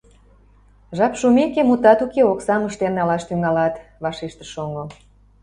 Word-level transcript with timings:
—Жап 0.97 1.13
шумеке, 1.19 1.61
мутат 1.63 1.99
уке, 2.05 2.21
оксам 2.31 2.61
ыштен 2.69 2.93
налаш 2.95 3.23
тӱҥалат,— 3.29 3.73
вашештыш 4.03 4.49
шоҥго. 4.55 4.83